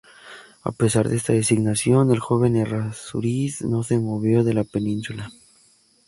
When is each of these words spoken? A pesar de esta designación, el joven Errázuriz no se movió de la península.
A 0.63 0.71
pesar 0.71 1.07
de 1.07 1.15
esta 1.17 1.31
designación, 1.33 2.09
el 2.09 2.19
joven 2.19 2.55
Errázuriz 2.55 3.61
no 3.61 3.83
se 3.83 3.99
movió 3.99 4.43
de 4.43 4.55
la 4.55 4.63
península. 4.63 5.31